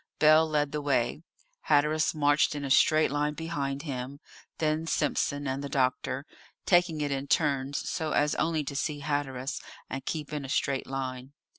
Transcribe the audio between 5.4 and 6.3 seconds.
and the doctor,